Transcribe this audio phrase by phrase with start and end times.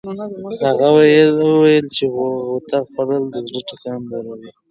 [0.81, 0.87] هغه
[1.41, 4.49] وویل چې غوطه خوړل د زړه ټکان لوړوي.